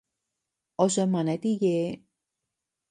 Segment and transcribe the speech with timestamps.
[0.77, 2.01] 我想問你啲嘢